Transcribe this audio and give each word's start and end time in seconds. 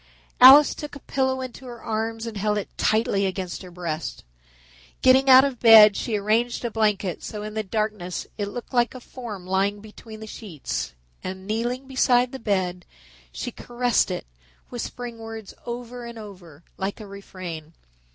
Alice 0.39 0.73
took 0.73 0.95
a 0.95 0.99
pillow 0.99 1.41
into 1.41 1.67
her 1.67 1.79
arms 1.79 2.25
and 2.25 2.35
held 2.35 2.57
it 2.57 2.75
tightly 2.75 3.27
against 3.27 3.61
her 3.61 3.69
breasts. 3.69 4.23
Getting 5.03 5.29
out 5.29 5.43
of 5.45 5.59
bed, 5.59 5.95
she 5.95 6.17
arranged 6.17 6.65
a 6.65 6.71
blanket 6.71 7.21
so 7.21 7.41
that 7.41 7.45
in 7.49 7.53
the 7.53 7.61
darkness 7.61 8.25
it 8.35 8.47
looked 8.47 8.73
like 8.73 8.95
a 8.95 8.99
form 8.99 9.45
lying 9.45 9.79
between 9.79 10.19
the 10.19 10.25
sheets 10.25 10.95
and, 11.23 11.45
kneeling 11.45 11.87
beside 11.87 12.31
the 12.31 12.39
bed, 12.39 12.83
she 13.31 13.51
caressed 13.51 14.09
it, 14.09 14.25
whispering 14.69 15.19
words 15.19 15.53
over 15.67 16.03
and 16.05 16.17
over, 16.17 16.63
like 16.77 16.99
a 16.99 17.05
refrain. 17.05 17.73